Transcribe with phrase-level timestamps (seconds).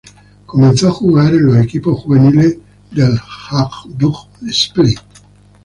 [0.47, 2.57] Comenzó a jugar en los equipos juveniles
[2.89, 4.99] del Hajduk Split.